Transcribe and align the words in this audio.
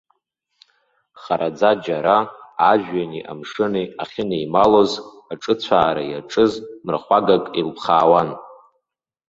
Хараӡа 1.21 1.71
џьара, 1.83 2.17
ажәҩани 2.69 3.23
амшыни 3.31 3.85
ахьынеималоз, 4.03 4.91
аҿыцәаара 5.31 6.03
иаҿыз 6.11 6.53
мрахәагак 6.85 7.43
еилԥхаауан. 7.57 8.29